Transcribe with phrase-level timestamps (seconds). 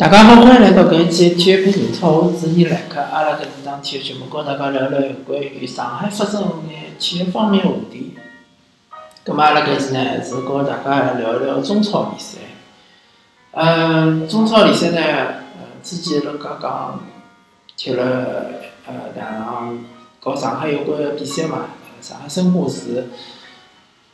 [0.00, 2.98] 大家好，欢迎来到搿一期体育频道，我是尼莱克。
[2.98, 6.40] 阿拉搿是档体育节目，跟大家聊聊有关于上海发生
[6.70, 8.14] 眼体育方面话题。
[9.22, 12.38] 葛末阿拉搿期呢是跟大家聊聊中超比赛。
[13.52, 17.00] 嗯，中超联赛呢，呃，之前辣刚刚
[17.76, 18.04] 踢了
[18.86, 19.84] 呃两场
[20.24, 21.66] 跟上海有关个比赛嘛。
[22.00, 23.08] 上海申花是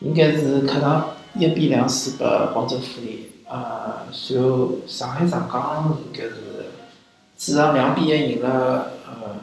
[0.00, 3.30] 应该是客场一比两输拨广州富力。
[3.48, 6.34] 呃，随后上海上港应该是
[7.38, 9.36] 主场两比一赢了呃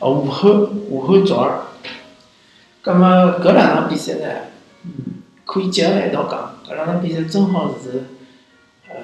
[0.00, 0.50] 呃武汉
[0.88, 1.62] 武汉卓尔。
[2.82, 3.06] 葛末
[3.40, 4.26] 搿两场比赛呢，
[5.44, 6.56] 可以结合辣一道讲。
[6.66, 8.06] 搿两场比赛正好是
[8.88, 8.94] 呃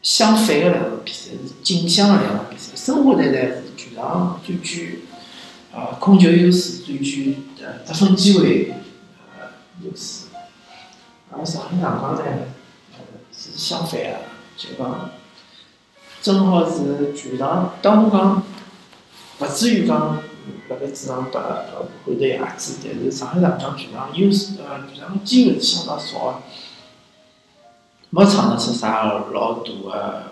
[0.00, 2.76] 相反个两场比赛，是镜像个两场比赛。
[2.76, 5.04] 申花队呢是全场最具
[5.74, 8.72] 呃控球优势，最具呃得分机会
[9.36, 9.48] 呃
[9.82, 10.26] 优势。
[11.30, 12.22] 而上海上港呢，
[13.56, 14.06] 相反个，
[14.56, 15.10] 就讲
[16.20, 18.42] 正好是全场，当然讲
[19.38, 20.18] 勿至于讲
[20.68, 26.34] 辣盖主场拨呃武汉队压制，但是上海上港全场优势呃全场机会是相当少个，
[28.10, 30.22] 没创造出啥个老大个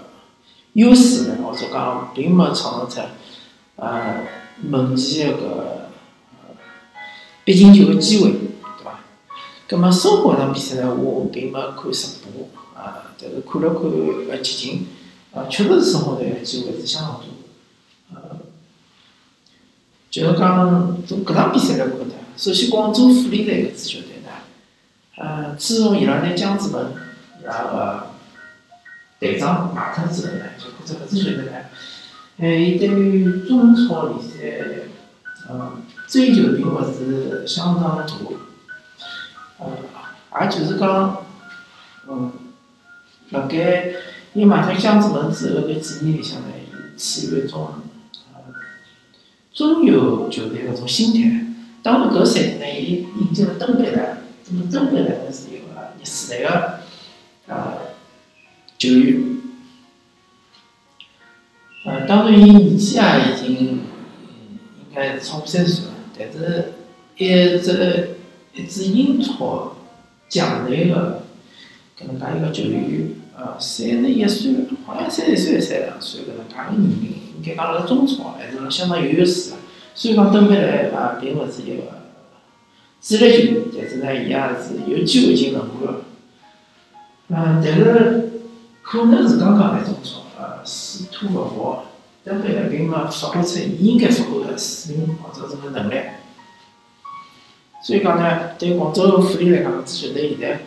[0.75, 3.01] 优势呢，或者讲并没创造出
[3.77, 4.27] 呃
[4.63, 5.89] 门前个
[7.45, 8.35] 搿必进球个机会。
[9.69, 12.49] 葛末申花场比赛呢，我并没看直播，
[12.81, 13.83] 啊，但是看了看
[14.31, 14.87] 呃集锦，
[15.35, 17.27] 啊，确实是申花队机会是相当多，
[18.15, 18.39] 呃，
[20.11, 24.31] 就是讲从搿场比赛来看呢，首先广州富力队搿支球队呢，
[25.17, 26.93] 呃，自从伊拉拿姜志文
[27.43, 28.07] 伊拉个
[29.19, 31.53] 队长卖脱之后呢，就觉着搿支球队呢，
[32.39, 34.89] 呃，伊对于中超联赛，
[35.49, 35.73] 呃，
[36.07, 38.07] 追求并勿是相当大。
[39.63, 39.67] 呃，
[40.41, 41.25] 也就是讲，
[42.09, 42.33] 嗯，
[43.31, 43.93] 辣盖
[44.35, 47.75] 伊买脱姜志文之后搿几年里向呢，伊处于一种
[48.33, 48.41] 呃
[49.53, 51.47] 中游球队搿种心态。
[51.83, 54.19] 当然搿赛季呢，伊引进了登贝莱，
[54.51, 55.65] 那么登贝莱呢是一个
[55.97, 56.81] 廿四岁个
[57.47, 57.79] 呃
[58.79, 59.39] 球员。
[61.85, 63.79] 呃，当然伊年纪也已经应
[64.95, 66.73] 该是超过三十岁了，但是
[67.17, 68.17] 一只。
[68.53, 69.77] 一支英超
[70.29, 71.23] 强队个
[71.97, 79.57] 搿能介一个球员，呃三十一岁，好像三十岁、三十两岁搿能介个年龄，应该讲辣中超还是相当有优势个。
[79.95, 81.83] 虽然讲登贝莱啊，并勿是一个
[83.01, 86.03] 主力球员，但是呢，伊也是有机会进轮换个。
[87.29, 88.31] 嗯，但是
[88.83, 91.77] 可能是刚刚来中超，呃，水土勿服，
[92.25, 95.95] 登贝莱并没发挥出伊应该发挥个水平或者是个能力。
[97.83, 100.61] 所以讲呢，对广州富力来讲，支球队现在，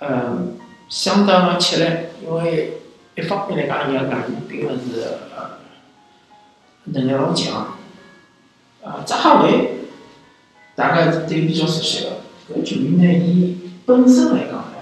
[0.00, 0.56] 嗯，
[0.92, 1.90] 相当个吃力，
[2.22, 2.82] 因为
[3.16, 5.00] 一方面来讲，伊个外援并勿是
[5.34, 5.56] 呃
[6.84, 7.78] 能力老强，
[8.82, 9.70] 呃，扎哈维
[10.74, 14.74] 大家是对比较熟悉个，搿球员呢，伊本身来讲呢，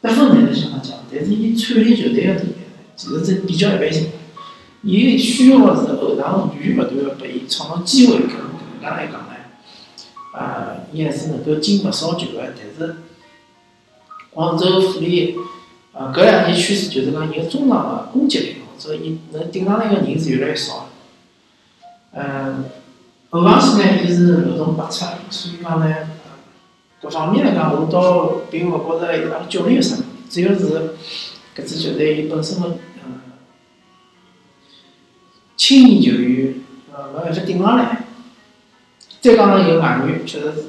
[0.00, 2.64] 得分能力相当强，但是伊串联球队个能力呢，
[2.96, 4.08] 其实是比较一般性，
[4.82, 9.28] 伊需要个是后场源源不断个拨伊创造机会，搿能介来讲呢。
[10.34, 12.96] 啊，伊还是能够进勿少球个，但是
[14.30, 15.36] 广州富力，
[15.94, 20.88] 呃，搿两年趋势就是讲伊个中场个攻击力，或者伊能顶上来个人是越来越少。
[22.12, 22.64] 嗯，
[23.30, 25.94] 后防线呢，伊是漏洞百出，所以讲呢，
[27.00, 30.94] 各方面来讲，我倒并勿觉着伊拉教练有啥问题，主要是
[31.54, 32.68] 搿支球队伊本身个
[33.04, 33.20] 嗯
[35.56, 36.54] 青年球员
[36.92, 38.06] 呃没办法顶上来。
[39.20, 40.62] 再讲呢，有外援确实是，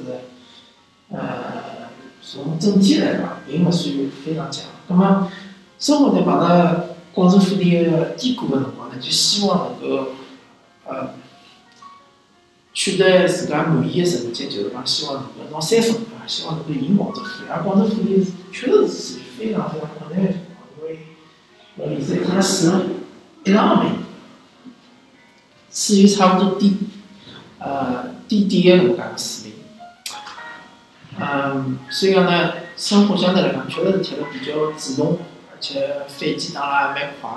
[1.10, 1.88] 呃，
[2.22, 4.66] 从整体来讲，并勿算非常强。
[4.88, 5.30] 那么，
[5.78, 10.08] 生活在碰到广州富力个低谷个辰光呢，就希望能够，
[10.86, 11.14] 呃，
[12.72, 17.50] 取得自家满意个成绩，就是讲希望能够拿三分啊，希望能够赢广州富力。
[17.50, 20.98] 而广州富力确实是属于非常非常困难个情况，因为
[21.78, 22.70] 呃联赛它是
[23.44, 23.96] 一场没赢，
[25.72, 26.76] 处于差不多低，
[27.58, 28.12] 呃。
[28.26, 29.43] 低低个搿能介个水，
[31.20, 35.18] 嗯，所以讲呢，生活相对来讲确实是踢得比较主动，
[35.52, 37.30] 而且反击打也蛮快，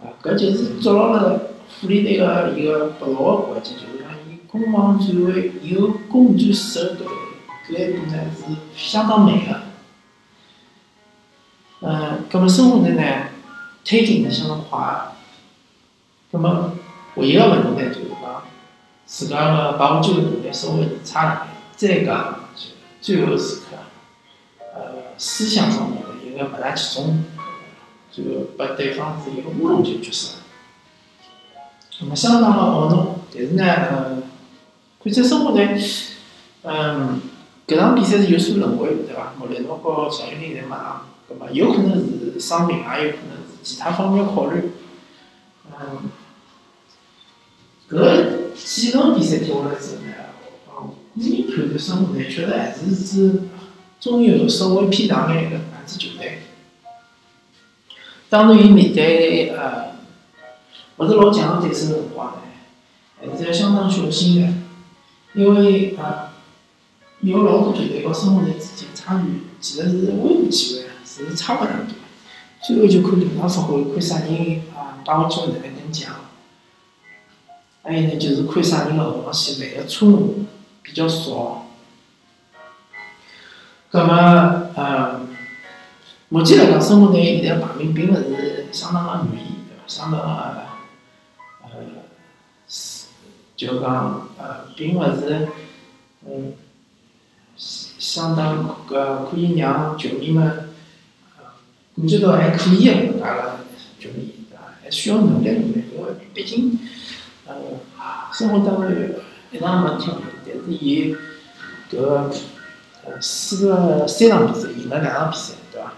[0.00, 7.04] 啊，搿就是抓牢了富力队个一个不牢个关键，就是讲伊攻防转换有攻转守搿
[7.68, 9.60] 搿一步呢是相当慢个，
[11.80, 13.02] 嗯，搿么生活队呢
[13.84, 14.78] 推进是相当快，
[16.32, 16.74] 搿么
[17.16, 18.42] 唯一个问题呢就是讲。
[19.12, 22.39] 自家个把握机会能力稍微差了点，再讲
[23.00, 23.76] 最后时刻，
[24.74, 27.24] 呃，思想上面的一个勿大集中，
[28.12, 30.34] 最后把对方是一个乌龙球角色，
[32.00, 33.16] 那么相当的懊恼。
[33.32, 34.22] 但是呢，呃，
[35.02, 35.62] 看在生活呢，
[36.62, 37.20] 嗯，
[37.66, 39.32] 搿场比赛是有所轮回，对伐？
[39.38, 44.72] 莫雷诺和赵云林在马上，葛末有可能是伤病，也有可能是其他方面考虑。
[45.72, 46.10] 嗯，
[47.88, 50.02] 搿几场比赛踢下来之后，
[51.80, 53.42] 生活呢，确实还是是
[53.98, 56.38] 中游稍微偏上眼个两支球队。
[58.28, 59.96] 当然，伊面对呃
[60.96, 62.42] 勿是老强个对手辰光呢，
[63.20, 64.40] 还是要相当小心
[65.34, 66.30] 个，因为呃
[67.22, 71.86] 有老多球队和申花队之间差距其实是微乎其微，是差勿大多。
[72.62, 76.14] 最后就看临场发挥，看啥人啊把握机会能力更强。
[77.82, 80.44] 还有呢，就是看啥人个后防线犯个错误
[80.82, 81.59] 比较少。
[83.90, 84.14] 葛末
[84.76, 85.20] 呃。
[86.32, 89.82] 目前来讲，生活队现在排名并勿是相当个满意，对伐？
[89.88, 90.26] 相当个
[91.62, 91.70] 呃，
[92.68, 93.06] 是
[93.56, 95.48] 就讲呃，并勿是
[96.24, 96.52] 嗯，
[97.56, 100.68] 相当个可以让球迷们
[101.96, 103.58] 感觉到还可以个搿能介个
[103.98, 104.62] 球迷，对伐？
[104.84, 106.78] 还需要努力努力，因为毕竟
[107.44, 107.56] 呃，
[108.32, 108.92] 生活当中
[109.50, 110.12] 一场没踢，
[110.46, 111.16] 但是伊
[111.90, 112.30] 搿个
[113.20, 115.92] 输了三场比赛，赢了两场比赛，对伐？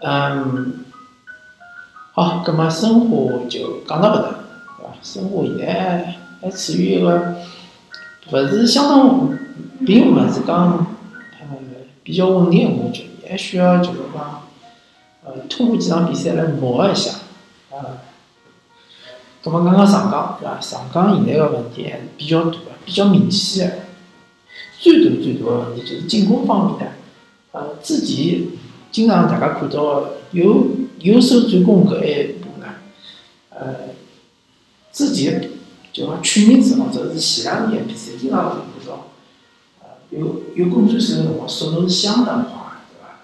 [0.00, 0.84] 嗯，
[2.12, 4.28] 好，葛末申花就讲到搿搭，
[4.78, 4.94] 对伐？
[5.02, 7.36] 申花现在还处于一个
[8.30, 9.38] 勿是相当，
[9.86, 10.86] 并勿是讲
[11.40, 11.46] 呃
[12.02, 14.42] 比较稳定个格局，还需要就是讲
[15.24, 17.12] 呃通过几场比赛来磨合一下，
[17.70, 17.98] 啊。
[19.44, 20.60] 葛末刚刚上港对伐？
[20.60, 23.76] 上港现在个问题还是比较大个，比较明显个，
[24.82, 26.92] 最大最大个问题就是进攻方面的，
[27.52, 28.42] 呃，之前。
[28.92, 30.66] 经常大家看到有
[30.98, 32.74] 有守转攻搿一步呢，
[33.48, 33.64] 呃，
[34.92, 35.48] 之前
[35.94, 39.06] 就讲去年子或者是前两年比赛，经常会看到，
[39.80, 42.52] 呃，有有攻转手个辰光速度是相当快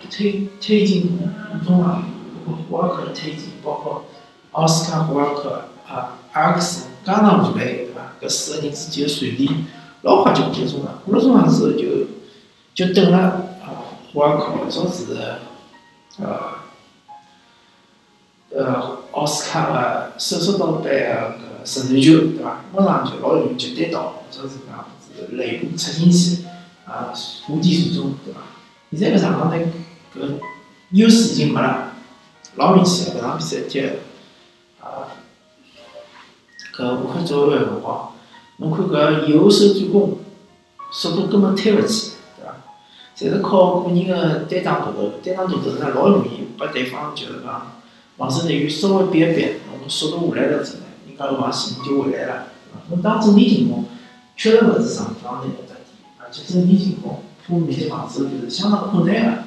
[0.01, 0.11] 对伐？
[0.11, 1.19] 推推进
[1.67, 2.05] 中场，
[2.47, 4.07] 包括胡尔克的推进，包括
[4.53, 8.15] 奥斯卡胡尔克啊，阿克斯、加纳姆雷对伐？
[8.23, 9.51] 搿四个人之间个传递
[10.03, 12.07] 老快就过了中场，过了中场之后就
[12.75, 13.19] 就等了
[13.63, 15.17] 啊胡尔克或者是。
[16.21, 16.27] 呃，
[18.51, 22.65] 呃，奥斯卡个手术刀般个搿神传球，对伐？
[22.75, 24.85] 马上就老容易就单刀，或者是讲
[25.17, 26.43] 是肋部插进去，
[26.85, 27.15] 啊，
[27.49, 28.41] 无敌手中，对伐？
[28.91, 29.65] 现在搿场上呢，
[30.13, 30.41] 搿
[30.91, 31.93] 优势已经没了，
[32.57, 33.81] 老明显个搿场比赛踢，
[34.81, 35.15] 啊，
[36.75, 38.13] 搿五分左右个辰光，
[38.59, 40.19] 侬看搿右手转攻，
[40.93, 42.13] 速度根本推勿起
[42.45, 42.53] 来，
[43.17, 43.33] 对伐。
[43.33, 47.73] 侪是靠个人个单打独斗，单打独斗呢，老容易把对方就是讲
[48.17, 49.47] 防守队员稍微逼一逼，
[49.81, 52.47] 侬速度下来了之后呢，人家后防线就回来了，
[52.91, 53.85] 侬打阵地进攻，
[54.37, 55.87] 确实勿是上港队个特点，
[56.19, 59.47] 而且阵地进攻破密集防守就是相当困难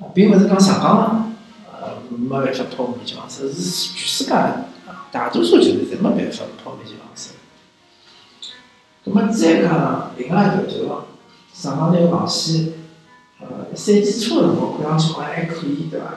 [0.00, 1.32] 个，并勿是讲上港
[1.72, 3.54] 呃没办法破密集防守，是
[3.94, 4.30] 全世界
[5.12, 7.30] 大多数球队侪没办法破密集防守。
[9.06, 11.06] 那么再讲另外一条就是讲。
[11.54, 12.74] 上港队防线，
[13.40, 16.16] 呃，赛季初个辰光看上去好像还可以，对伐？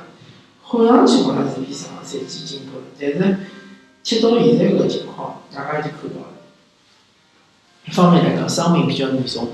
[0.69, 3.38] 看上去好像是比上个赛季进步了，但是
[4.03, 6.27] 踢到现在搿个情况，大家已经看到了。
[7.86, 9.46] 一方面来讲，伤病比较严重；，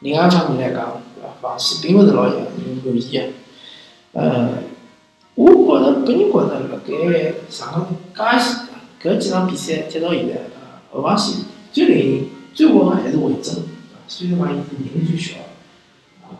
[0.00, 1.48] 另外一方面来讲，对伐？
[1.48, 2.42] 防线并勿是老让人
[2.84, 3.22] 满意个。
[4.12, 4.50] 呃，
[5.34, 8.68] 我觉着个人觉着，辣盖上
[9.02, 13.64] 港介些搿几场比赛踢到现在，呃，后防线最灵人、最稳个还是魏征。
[14.08, 15.38] 虽然讲伊年龄最小，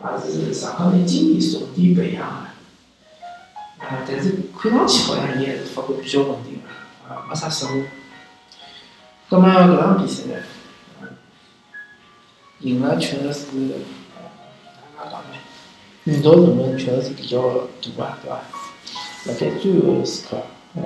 [0.02, 7.84] 啊，也是上港队经验重点培养个，啊，但是看上去好像伊还是发挥比较稳定个，啊，没啥失误。
[9.28, 10.34] 葛末搿场比赛呢，
[12.58, 13.46] 赢了确实是，
[14.96, 15.36] 哪能讲呢？
[16.04, 17.40] 运道成分确实是比较
[17.96, 18.40] 大个，对伐？
[19.26, 20.42] 辣盖最后时刻，
[20.74, 20.82] 呃，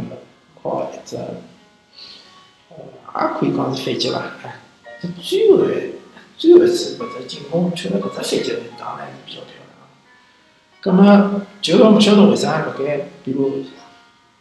[0.62, 2.76] 靠一只，呃，
[3.22, 4.22] 也可以讲是反击伐？
[5.22, 5.64] 最后。
[6.36, 9.72] 最后一次搿只进攻，确实搿只反击打得还是比较漂亮。
[10.80, 13.62] 葛末就勿晓得为啥辣盖，比如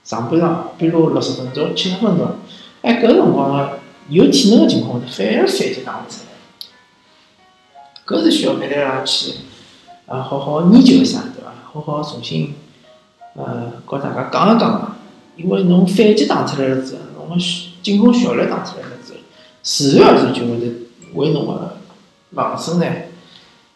[0.03, 2.37] 上半场，比如六十分钟、七十分钟，
[2.81, 3.79] 哎，搿辰光个
[4.09, 6.33] 有体能个情况下反而反击打勿出来。
[8.07, 9.35] 搿是需要曼联上去，
[10.07, 11.53] 啊，好好研究一下，对伐？
[11.71, 12.55] 好好重新，
[13.35, 14.97] 呃，告大家讲一讲，
[15.37, 17.43] 因为侬反击打出来了之后，侬个
[17.83, 18.92] 进攻效率打出来了，
[19.63, 20.67] 自然而然就会得
[21.15, 21.77] 为侬个。
[22.35, 22.85] 防守呢，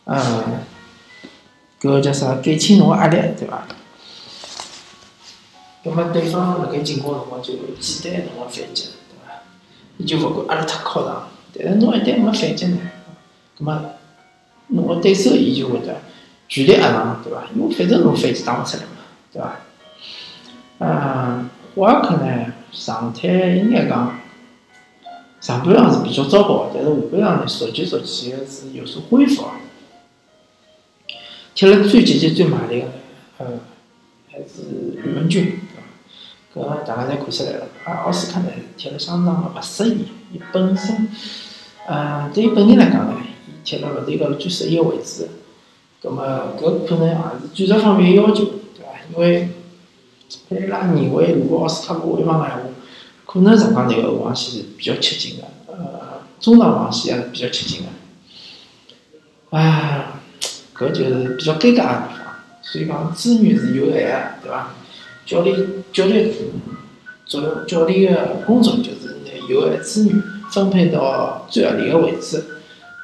[0.05, 0.17] 嗯，
[1.79, 2.41] 搿个叫啥？
[2.41, 3.67] 减轻侬个压力，对伐？
[5.83, 9.43] 葛末对方辣盖进攻辰光就会简单侬个反击，对伐？
[9.99, 12.79] 伊就勿管压力太靠上，但是侬一旦没反击呢，
[13.59, 13.79] 葛末
[14.69, 15.95] 侬个对手伊就会得
[16.49, 17.43] 全力压上，对伐？
[17.55, 18.89] 因为反正侬反击打勿出来嘛，
[19.31, 19.55] 对伐？
[20.79, 24.16] 嗯，沃尔克呢，状态应该讲
[25.39, 28.05] 上半场是比较糟糕，但是下半场呢，逐渐逐渐
[28.47, 29.45] 是有所恢复。
[31.53, 32.87] 踢了最积极、最卖力个，
[33.37, 33.45] 呃，
[34.31, 34.63] 还是
[35.03, 35.59] 吕文君，
[36.53, 36.75] 对伐？
[36.75, 37.67] 搿大家侪看出来了。
[37.83, 40.05] 而奥斯卡呢，踢了相当个勿适意。
[40.33, 41.07] 伊本身，
[41.87, 43.15] 呃，对于本人来讲呢，
[43.47, 45.29] 伊踢了勿是一个最适意个位置。
[46.01, 46.23] 葛末
[46.59, 47.17] 搿可能也
[47.55, 48.91] 是战术方面要求，对伐？
[49.11, 49.49] 因为
[50.47, 52.61] 佩拉认为，如果奥斯卡不回防个闲话，
[53.27, 57.81] 可能上港队个后防线是比较吃紧个，呃，中场防线也是比较吃紧
[59.51, 59.57] 个。
[59.57, 60.13] 啊。
[60.79, 64.75] 搿就是比较尴尬个地方，所以讲资源是有限个，对伐？
[65.25, 65.57] 教练
[65.91, 66.29] 教练
[67.25, 72.43] 作用，教练个工作就是拿有限资源分配到最合理个位置，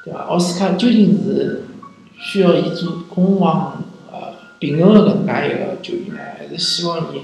[0.04, 0.20] 对伐？
[0.20, 1.64] 奥斯卡究竟是
[2.16, 7.22] 需要伊做攻防呃平衡个搿能介一个球员呢，还是希望伊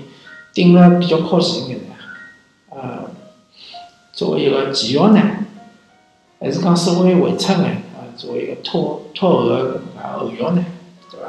[0.53, 1.90] 顶了比较靠前眼呢？
[4.21, 5.19] 作为一个前腰呢，
[6.39, 7.83] 还是讲稍微回撤眼？
[8.19, 10.63] 作为一个拖拖后个后腰呢，
[11.11, 11.27] 对伐？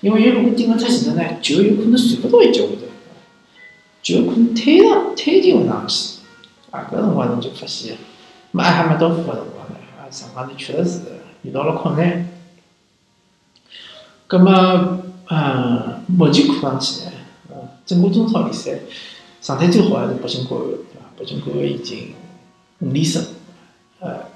[0.00, 2.86] 因为伊如果顶了太前头呢，球有可能传勿到伊脚下头，
[4.02, 6.22] 就有可能推上推进勿上去，
[6.72, 7.98] 啊，搿辰光侬就发现，
[8.50, 11.00] 没还没到付个辰光呢，啊，上港头确实是
[11.42, 12.28] 遇到了困难。
[14.26, 17.12] 葛末，嗯，目前看上去呢，
[17.52, 18.80] 嗯，整个中超联赛
[19.40, 21.06] 状态最好还是北京国安，对伐？
[21.16, 22.12] 北京国安已经
[22.84, 23.24] 五连胜，
[24.00, 24.26] 呃，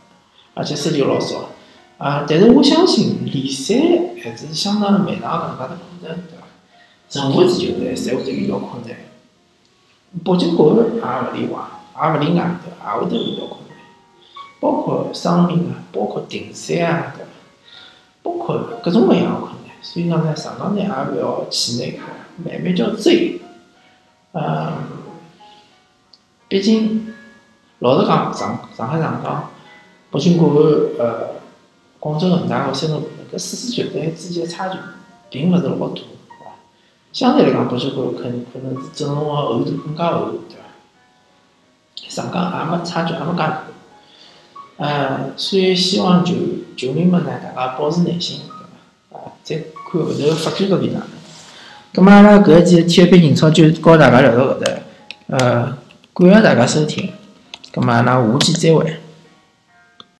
[0.54, 1.50] 而且失球老少。
[1.98, 3.74] 啊，但是我相信联赛
[4.22, 6.46] 还是相当漫长搿能介的过程，对伐？
[7.10, 8.96] 任何支球队侪会得遇到困难，
[10.24, 11.60] 北京国安也勿例外，
[12.00, 12.94] 也勿例外，对伐？
[12.94, 13.76] 也会得遇到困难，
[14.60, 17.30] 包括伤病啊，包括停赛啊，对伐？
[18.22, 21.98] 包括各种各样的困难，所以讲呢，上港呢也勿要气馁，
[22.44, 23.40] 慢慢叫追。
[24.32, 24.72] 嗯，
[26.46, 27.12] 毕竟
[27.80, 29.50] 老实讲，上上海上港、
[30.10, 30.60] 北京国
[30.98, 31.38] 安，呃。
[32.00, 34.78] 广州恒大和山东鲁能搿四支球队之间的差距
[35.30, 36.04] 并勿是老大，对
[36.38, 36.54] 伐？
[37.12, 42.08] 相对来讲，北京国安可能可能是阵容个厚度更加厚，对伐？
[42.08, 43.64] 上港也没差距，也没介大。
[44.76, 46.36] 呃，所以希望球
[46.76, 49.18] 球迷们呢，大家保持耐心，对伐？
[49.18, 51.08] 啊，再看后头发展搿边哪能。
[51.92, 54.70] 咁么阿拉搿一期体育篇英超就告大家聊到搿搭，
[55.26, 55.76] 呃，
[56.14, 57.12] 感谢大家收听，
[57.78, 59.07] 咁么阿拉下期再会。